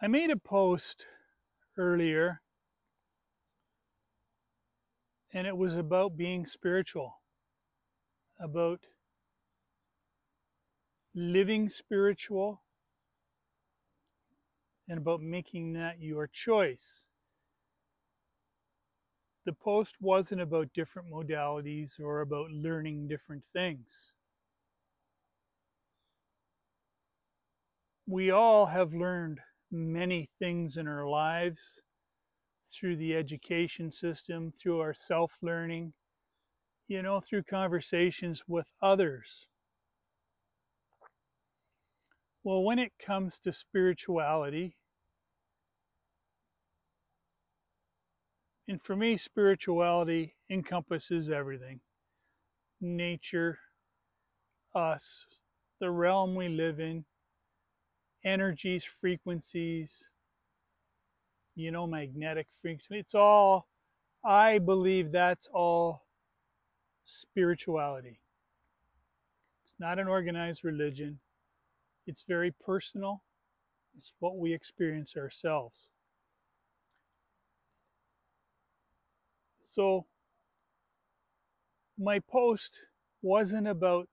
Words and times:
I 0.00 0.06
made 0.06 0.30
a 0.30 0.36
post 0.36 1.06
earlier 1.76 2.40
and 5.34 5.44
it 5.44 5.56
was 5.56 5.74
about 5.74 6.16
being 6.16 6.46
spiritual, 6.46 7.20
about 8.38 8.86
living 11.16 11.68
spiritual, 11.68 12.62
and 14.88 14.98
about 14.98 15.20
making 15.20 15.72
that 15.72 16.00
your 16.00 16.28
choice. 16.28 17.06
The 19.44 19.52
post 19.52 19.96
wasn't 20.00 20.40
about 20.40 20.72
different 20.72 21.10
modalities 21.10 21.98
or 21.98 22.20
about 22.20 22.50
learning 22.50 23.08
different 23.08 23.42
things. 23.52 24.12
We 28.06 28.30
all 28.30 28.66
have 28.66 28.94
learned 28.94 29.40
many 29.70 30.28
things 30.38 30.76
in 30.76 30.88
our 30.88 31.06
lives 31.06 31.80
through 32.66 32.96
the 32.96 33.14
education 33.14 33.90
system, 33.92 34.52
through 34.52 34.80
our 34.80 34.94
self 34.94 35.32
learning, 35.42 35.92
you 36.86 37.02
know, 37.02 37.20
through 37.20 37.42
conversations 37.44 38.42
with 38.46 38.66
others. 38.82 39.46
Well, 42.44 42.62
when 42.62 42.78
it 42.78 42.92
comes 43.04 43.38
to 43.40 43.52
spirituality, 43.52 44.76
and 48.66 48.80
for 48.80 48.96
me, 48.96 49.16
spirituality 49.16 50.36
encompasses 50.50 51.30
everything 51.30 51.80
nature, 52.80 53.58
us, 54.74 55.26
the 55.80 55.90
realm 55.90 56.34
we 56.34 56.48
live 56.48 56.80
in, 56.80 57.04
energies, 58.24 58.84
frequencies, 58.84 60.04
you 61.54 61.70
know, 61.70 61.86
magnetic 61.86 62.46
frequencies. 62.62 63.00
It's 63.00 63.14
all, 63.14 63.68
I 64.24 64.58
believe 64.58 65.12
that's 65.12 65.48
all 65.52 66.04
spirituality. 67.04 68.20
It's 69.64 69.74
not 69.78 69.98
an 69.98 70.08
organized 70.08 70.64
religion. 70.64 71.20
It's 72.06 72.24
very 72.26 72.50
personal. 72.50 73.22
It's 73.96 74.12
what 74.18 74.38
we 74.38 74.54
experience 74.54 75.14
ourselves. 75.16 75.88
So, 79.60 80.06
my 81.98 82.20
post 82.20 82.78
wasn't 83.20 83.66
about 83.68 84.08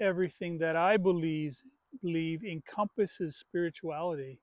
everything 0.00 0.58
that 0.58 0.76
I 0.76 0.96
believe, 0.96 1.62
believe 2.02 2.42
encompasses 2.44 3.36
spirituality, 3.36 4.40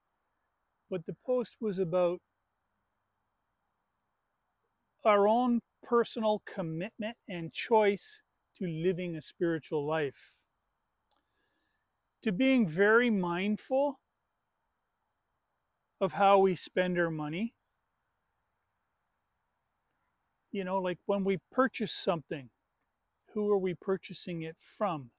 but 0.89 1.05
the 1.05 1.15
post 1.25 1.55
was 1.59 1.79
about 1.79 2.19
our 5.05 5.27
own 5.27 5.59
personal 5.83 6.41
commitment 6.45 7.17
and 7.27 7.51
choice 7.51 8.19
to 8.57 8.67
living 8.67 9.15
a 9.15 9.21
spiritual 9.21 9.85
life 9.85 10.31
to 12.23 12.31
being 12.31 12.65
very 12.65 13.09
mindful 13.09 13.99
of 15.99 16.13
how 16.13 16.39
we 16.39 16.55
spend 16.55 16.97
our 16.97 17.11
money. 17.11 17.53
You 20.51 20.63
know, 20.63 20.79
like 20.79 20.99
when 21.05 21.23
we 21.25 21.39
purchase 21.51 21.91
something, 21.91 22.49
who 23.33 23.51
are 23.51 23.57
we 23.57 23.73
purchasing 23.73 24.43
it 24.43 24.55
from? 24.77 25.11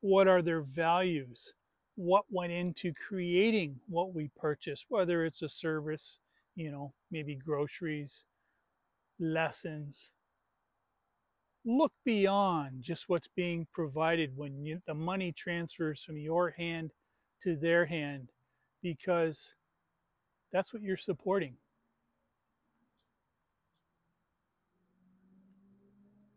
What 0.00 0.28
are 0.28 0.42
their 0.42 0.60
values? 0.60 1.52
What 1.96 2.24
went 2.30 2.52
into 2.52 2.92
creating 2.92 3.80
what 3.88 4.14
we 4.14 4.30
purchase, 4.36 4.84
whether 4.88 5.24
it's 5.24 5.42
a 5.42 5.48
service, 5.48 6.18
you 6.56 6.70
know, 6.70 6.92
maybe 7.10 7.36
groceries, 7.36 8.24
lessons, 9.20 10.10
look 11.64 11.92
beyond 12.04 12.82
just 12.82 13.08
what's 13.08 13.28
being 13.28 13.66
provided 13.72 14.36
when 14.36 14.64
you, 14.64 14.82
the 14.86 14.94
money 14.94 15.32
transfers 15.32 16.02
from 16.02 16.18
your 16.18 16.50
hand 16.50 16.90
to 17.42 17.56
their 17.56 17.86
hand 17.86 18.30
because 18.82 19.54
that's 20.52 20.72
what 20.72 20.82
you're 20.82 20.96
supporting. 20.96 21.54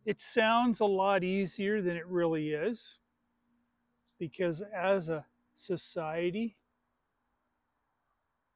It 0.05 0.21
sounds 0.21 0.79
a 0.79 0.85
lot 0.85 1.23
easier 1.23 1.81
than 1.81 1.97
it 1.97 2.07
really 2.07 2.51
is 2.51 2.95
because 4.17 4.61
as 4.73 5.09
a 5.09 5.25
society, 5.57 6.57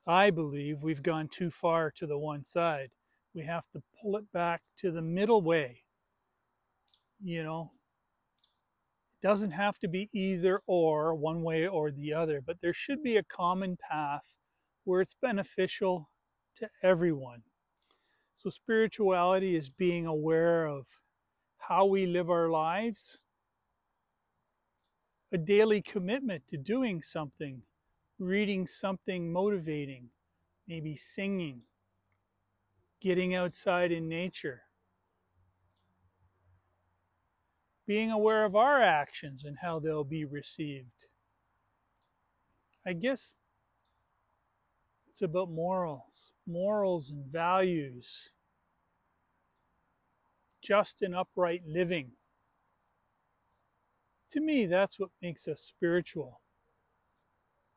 I 0.07 0.29
believe 0.29 0.83
we've 0.83 1.03
gone 1.03 1.27
too 1.27 1.51
far 1.51 1.91
to 1.97 2.07
the 2.07 2.17
one 2.17 2.43
side. 2.43 2.91
We 3.33 3.43
have 3.43 3.63
to 3.73 3.81
pull 4.01 4.17
it 4.17 4.31
back 4.31 4.61
to 4.79 4.91
the 4.91 5.01
middle 5.01 5.41
way. 5.41 5.83
You 7.23 7.43
know 7.43 7.71
it 9.21 9.27
doesn't 9.27 9.51
have 9.51 9.77
to 9.79 9.87
be 9.87 10.09
either 10.13 10.61
or 10.65 11.13
one 11.13 11.43
way 11.43 11.67
or 11.67 11.91
the 11.91 12.13
other 12.13 12.41
but 12.41 12.57
there 12.61 12.73
should 12.73 13.03
be 13.03 13.17
a 13.17 13.23
common 13.23 13.77
path 13.77 14.23
where 14.83 15.01
it's 15.01 15.15
beneficial 15.21 16.09
to 16.55 16.67
everyone. 16.83 17.43
So 18.33 18.49
spirituality 18.49 19.55
is 19.55 19.69
being 19.69 20.07
aware 20.07 20.65
of 20.65 20.87
how 21.59 21.85
we 21.85 22.07
live 22.07 22.31
our 22.31 22.49
lives 22.49 23.19
a 25.31 25.37
daily 25.37 25.81
commitment 25.81 26.47
to 26.47 26.57
doing 26.57 27.01
something 27.01 27.61
reading 28.19 28.67
something 28.67 29.31
motivating 29.31 30.09
maybe 30.67 30.95
singing 30.95 31.61
getting 33.01 33.33
outside 33.33 33.91
in 33.91 34.07
nature 34.07 34.61
being 37.91 38.09
aware 38.09 38.45
of 38.45 38.55
our 38.55 38.81
actions 38.81 39.43
and 39.43 39.57
how 39.61 39.77
they'll 39.77 40.05
be 40.05 40.23
received. 40.23 41.07
I 42.87 42.93
guess 42.93 43.33
it's 45.09 45.21
about 45.21 45.51
morals, 45.51 46.31
morals 46.47 47.09
and 47.09 47.25
values, 47.25 48.29
just 50.61 51.01
and 51.01 51.13
upright 51.13 51.63
living. 51.67 52.11
To 54.31 54.39
me, 54.39 54.65
that's 54.65 54.97
what 54.97 55.09
makes 55.21 55.47
us 55.47 55.59
spiritual. 55.59 56.39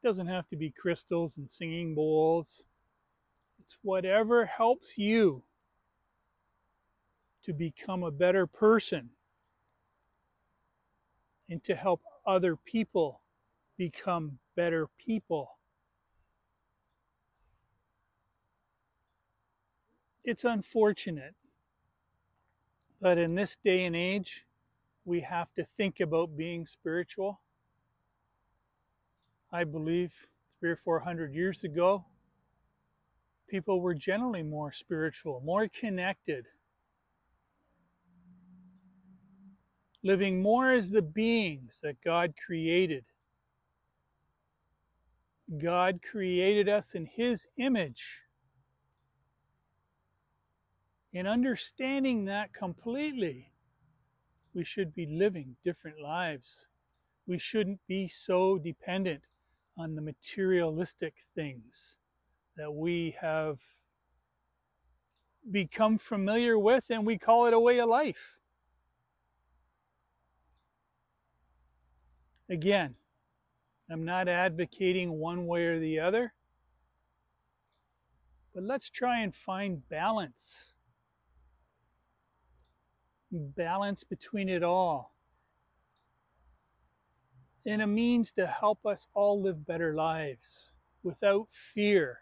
It 0.03 0.07
doesn't 0.07 0.29
have 0.29 0.49
to 0.49 0.57
be 0.57 0.71
crystals 0.71 1.37
and 1.37 1.51
singing 1.51 1.95
bowls. 1.95 2.63
It's 3.59 3.77
whatever 3.83 4.47
helps 4.47 4.97
you 4.97 5.43
to 7.45 7.53
become 7.53 8.05
a 8.05 8.11
better 8.11 8.47
person 8.47 9.11
and 11.51 11.63
to 11.65 11.75
help 11.75 12.03
other 12.27 12.57
people 12.57 13.21
become 13.77 14.39
better 14.55 14.89
people. 14.99 15.59
It's 20.25 20.45
unfortunate 20.45 21.35
that 23.01 23.19
in 23.19 23.35
this 23.35 23.57
day 23.57 23.85
and 23.85 23.97
age, 23.97 24.45
we 25.05 25.21
have 25.21 25.53
to 25.55 25.65
think 25.77 26.01
about 26.01 26.37
being 26.37 26.67
spiritual. 26.67 27.41
I 29.53 29.65
believe 29.65 30.13
three 30.59 30.71
or 30.71 30.81
four 30.85 31.01
hundred 31.01 31.35
years 31.35 31.63
ago, 31.63 32.05
people 33.49 33.81
were 33.81 33.95
generally 33.95 34.43
more 34.43 34.73
spiritual, 34.73 35.43
more 35.45 35.69
connected, 35.69 36.47
living 40.03 40.43
more 40.43 40.73
as 40.73 40.91
the 40.91 41.03
beings 41.03 41.81
that 41.83 42.01
God 42.03 42.35
created. 42.45 43.05
God 45.63 46.01
created 46.03 46.69
us 46.69 46.95
in 46.95 47.07
His 47.07 47.47
image. 47.59 48.03
In 51.13 51.27
understanding 51.27 52.25
that 52.25 52.53
completely, 52.53 53.51
we 54.55 54.65
should 54.65 54.95
be 54.95 55.07
living 55.07 55.57
different 55.65 56.01
lives. 56.01 56.67
We 57.27 57.39
shouldn't 57.39 57.81
be 57.89 58.09
so 58.09 58.59
dependent 58.59 59.23
on 59.77 59.97
the 59.97 60.03
materialistic 60.03 61.15
things 61.35 61.97
that 62.57 62.73
we 62.73 63.17
have 63.21 63.59
become 65.51 65.99
familiar 65.99 66.59
with 66.59 66.85
and 66.89 67.05
we 67.05 67.19
call 67.19 67.47
it 67.47 67.53
a 67.53 67.59
way 67.61 67.81
of 67.81 67.89
life. 67.89 68.37
Again, 72.49 72.95
I'm 73.91 74.05
not 74.05 74.29
advocating 74.29 75.19
one 75.19 75.47
way 75.47 75.65
or 75.65 75.79
the 75.81 75.99
other, 75.99 76.35
but 78.55 78.63
let's 78.63 78.89
try 78.89 79.21
and 79.21 79.35
find 79.35 79.87
balance. 79.89 80.74
Balance 83.37 84.05
between 84.05 84.49
it 84.49 84.63
all. 84.63 85.13
And 87.67 87.83
a 87.83 87.87
means 87.87 88.31
to 88.33 88.47
help 88.47 88.87
us 88.87 89.09
all 89.13 89.43
live 89.43 89.67
better 89.67 89.93
lives. 89.93 90.71
without 91.05 91.49
fear. 91.51 92.21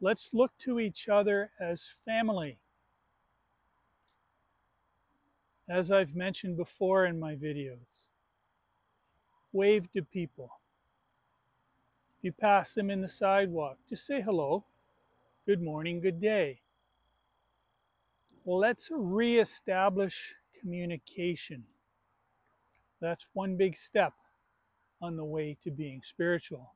Let's 0.00 0.30
look 0.32 0.52
to 0.58 0.80
each 0.80 1.08
other 1.08 1.50
as 1.60 1.88
family. 2.04 2.58
As 5.68 5.90
I've 5.90 6.14
mentioned 6.14 6.56
before 6.56 7.06
in 7.06 7.18
my 7.18 7.34
videos, 7.34 8.06
wave 9.52 9.90
to 9.92 10.02
people. 10.02 10.60
If 12.18 12.24
you 12.24 12.32
pass 12.32 12.72
them 12.72 12.90
in 12.90 13.00
the 13.02 13.08
sidewalk, 13.08 13.78
just 13.88 14.06
say 14.06 14.22
hello, 14.22 14.64
good 15.46 15.62
morning, 15.62 16.00
good 16.00 16.20
day. 16.20 16.58
Let's 18.44 18.88
reestablish 18.90 20.34
communication. 20.60 21.62
That's 23.00 23.26
one 23.32 23.56
big 23.56 23.76
step 23.76 24.12
on 25.00 25.16
the 25.16 25.24
way 25.24 25.56
to 25.62 25.70
being 25.70 26.02
spiritual. 26.02 26.72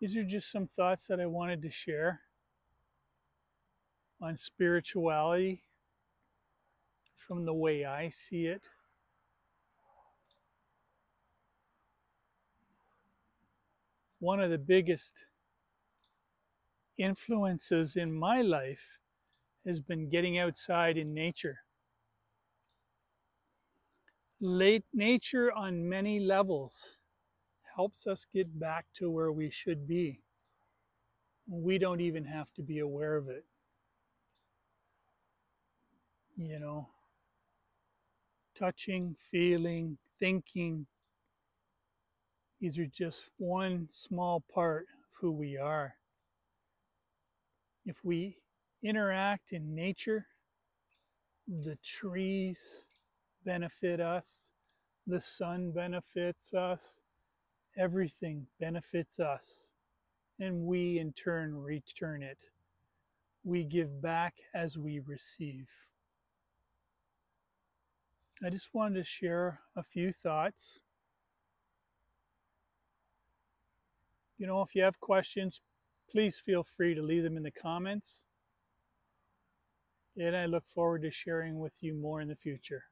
These 0.00 0.16
are 0.16 0.22
just 0.22 0.52
some 0.52 0.68
thoughts 0.68 1.08
that 1.08 1.18
I 1.18 1.26
wanted 1.26 1.60
to 1.62 1.72
share 1.72 2.20
on 4.22 4.36
spirituality 4.36 5.64
from 7.26 7.46
the 7.46 7.54
way 7.54 7.84
I 7.84 8.10
see 8.10 8.46
it. 8.46 8.62
One 14.20 14.38
of 14.40 14.50
the 14.50 14.58
biggest 14.58 15.24
influences 16.98 17.96
in 17.96 18.12
my 18.12 18.42
life 18.42 18.98
has 19.66 19.80
been 19.80 20.10
getting 20.10 20.38
outside 20.38 20.98
in 20.98 21.14
nature. 21.14 21.60
Late 24.40 24.84
nature 24.92 25.50
on 25.52 25.88
many 25.88 26.20
levels 26.20 26.98
helps 27.74 28.06
us 28.06 28.26
get 28.32 28.58
back 28.58 28.86
to 28.94 29.10
where 29.10 29.32
we 29.32 29.50
should 29.50 29.88
be. 29.88 30.20
We 31.48 31.78
don't 31.78 32.00
even 32.00 32.24
have 32.24 32.52
to 32.54 32.62
be 32.62 32.78
aware 32.78 33.16
of 33.16 33.28
it. 33.28 33.44
You 36.36 36.58
know, 36.58 36.88
touching, 38.58 39.16
feeling, 39.30 39.98
thinking, 40.18 40.86
these 42.60 42.78
are 42.78 42.86
just 42.86 43.24
one 43.38 43.88
small 43.90 44.42
part 44.52 44.82
of 44.82 45.08
who 45.20 45.32
we 45.32 45.56
are. 45.56 45.94
If 47.86 47.96
we 48.04 48.36
interact 48.82 49.52
in 49.52 49.74
nature, 49.74 50.26
the 51.48 51.76
trees 51.84 52.82
benefit 53.44 54.00
us, 54.00 54.50
the 55.06 55.20
sun 55.20 55.72
benefits 55.72 56.52
us, 56.52 57.00
everything 57.78 58.46
benefits 58.60 59.18
us, 59.18 59.70
and 60.38 60.66
we 60.66 60.98
in 60.98 61.12
turn 61.12 61.56
return 61.56 62.22
it. 62.22 62.38
We 63.42 63.64
give 63.64 64.02
back 64.02 64.34
as 64.54 64.76
we 64.76 65.00
receive. 65.00 65.66
I 68.44 68.50
just 68.50 68.68
wanted 68.74 68.96
to 68.96 69.04
share 69.04 69.60
a 69.76 69.82
few 69.82 70.12
thoughts. 70.12 70.80
You 74.40 74.46
know, 74.46 74.62
if 74.62 74.74
you 74.74 74.82
have 74.82 74.98
questions, 75.00 75.60
please 76.10 76.38
feel 76.38 76.64
free 76.64 76.94
to 76.94 77.02
leave 77.02 77.24
them 77.24 77.36
in 77.36 77.42
the 77.42 77.50
comments. 77.50 78.22
And 80.16 80.34
I 80.34 80.46
look 80.46 80.64
forward 80.74 81.02
to 81.02 81.10
sharing 81.10 81.58
with 81.58 81.74
you 81.82 81.92
more 81.92 82.22
in 82.22 82.28
the 82.28 82.36
future. 82.36 82.84